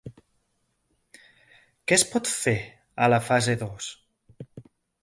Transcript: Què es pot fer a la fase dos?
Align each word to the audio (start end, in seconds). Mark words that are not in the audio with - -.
Què 1.91 1.99
es 1.99 2.07
pot 2.15 2.33
fer 2.39 2.57
a 3.09 3.13
la 3.17 3.21
fase 3.31 3.57
dos? 3.65 3.93